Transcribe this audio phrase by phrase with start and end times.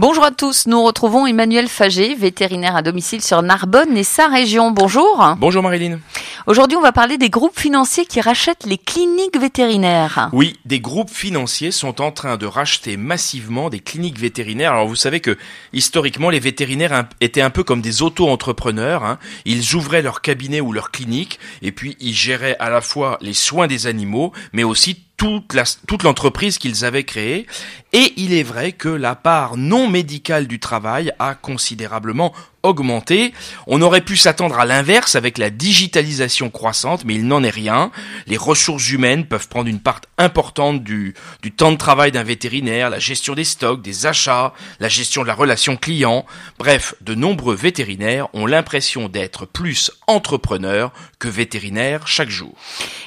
[0.00, 4.70] Bonjour à tous, nous retrouvons Emmanuel Fagé, vétérinaire à domicile sur Narbonne et sa région.
[4.70, 5.34] Bonjour.
[5.40, 5.98] Bonjour Marilyn.
[6.46, 10.30] Aujourd'hui, on va parler des groupes financiers qui rachètent les cliniques vétérinaires.
[10.32, 14.70] Oui, des groupes financiers sont en train de racheter massivement des cliniques vétérinaires.
[14.70, 15.36] Alors vous savez que
[15.72, 19.02] historiquement, les vétérinaires étaient un peu comme des auto-entrepreneurs.
[19.02, 19.18] Hein.
[19.46, 23.34] Ils ouvraient leur cabinet ou leur clinique et puis ils géraient à la fois les
[23.34, 27.46] soins des animaux, mais aussi toute, la, toute l'entreprise qu'ils avaient créée.
[27.92, 33.32] Et il est vrai que la part non médicale du travail a considérablement augmenté.
[33.66, 37.90] On aurait pu s'attendre à l'inverse avec la digitalisation croissante, mais il n'en est rien.
[38.26, 42.90] Les ressources humaines peuvent prendre une part importante du, du temps de travail d'un vétérinaire,
[42.90, 46.26] la gestion des stocks, des achats, la gestion de la relation client.
[46.58, 52.54] Bref, de nombreux vétérinaires ont l'impression d'être plus entrepreneurs que vétérinaires chaque jour.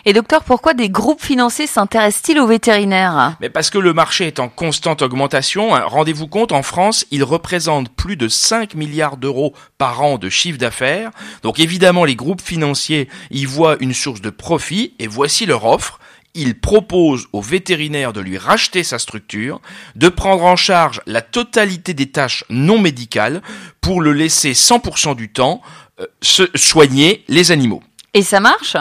[0.06, 3.38] Et docteur, pourquoi des groupes financiers s'intéressent-ils aux vétérinaires?
[3.40, 5.70] Mais parce que le marché est en constante augmentation.
[5.70, 10.58] Rendez-vous compte, en France, il représente plus de 5 milliards d'euros par an de chiffre
[10.58, 11.12] d'affaires.
[11.44, 16.00] Donc évidemment, les groupes financiers y voient une source de profit et voici leur offre.
[16.34, 19.62] Ils proposent aux vétérinaires de lui racheter sa structure,
[19.96, 23.42] de prendre en charge la totalité des tâches non médicales
[23.82, 25.62] pour le laisser 100% du temps
[26.00, 27.84] euh, se soigner les animaux.
[28.14, 28.76] Et ça marche?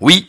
[0.00, 0.28] Oui,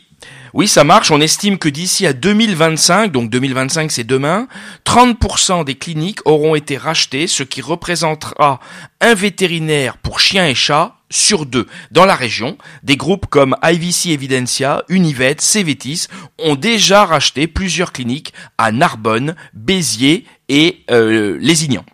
[0.52, 1.10] oui, ça marche.
[1.10, 4.48] On estime que d'ici à 2025, donc 2025 c'est demain,
[4.84, 8.60] 30% des cliniques auront été rachetées, ce qui représentera
[9.00, 11.66] un vétérinaire pour chiens et chats sur deux.
[11.90, 18.32] Dans la région, des groupes comme IVC Evidencia, Univet, Cévetis ont déjà racheté plusieurs cliniques
[18.58, 21.84] à Narbonne, Béziers et euh, Lézignan.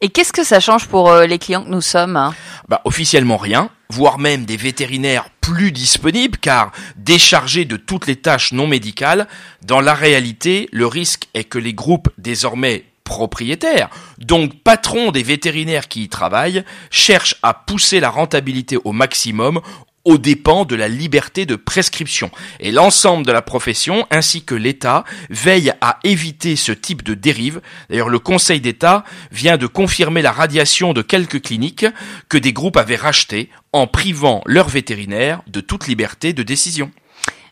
[0.00, 2.32] Et qu'est-ce que ça change pour euh, les clients que nous sommes
[2.68, 8.52] bah, Officiellement rien, voire même des vétérinaires plus disponibles car déchargés de toutes les tâches
[8.52, 9.26] non médicales,
[9.62, 15.88] dans la réalité, le risque est que les groupes désormais propriétaires, donc patrons des vétérinaires
[15.88, 19.60] qui y travaillent, cherchent à pousser la rentabilité au maximum
[20.04, 22.30] aux dépens de la liberté de prescription.
[22.60, 27.60] Et l'ensemble de la profession, ainsi que l'État, veille à éviter ce type de dérive.
[27.90, 31.86] D'ailleurs, le Conseil d'État vient de confirmer la radiation de quelques cliniques
[32.28, 36.90] que des groupes avaient rachetées en privant leurs vétérinaires de toute liberté de décision.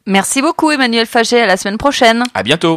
[0.06, 2.22] Merci beaucoup Emmanuel Faget, à la semaine prochaine.
[2.32, 2.75] À bientôt.